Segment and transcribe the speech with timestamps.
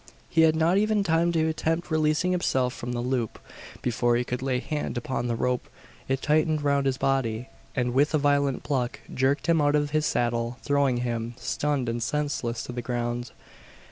[0.27, 3.37] He had not even time to attempt releasing himself from the loop.
[3.83, 5.67] Before he could lay hand upon the rope,
[6.07, 10.07] it tightened around his body, and with a violent pluck jerked him out of his
[10.07, 13.29] saddle throwing him stunned and senseless to the ground.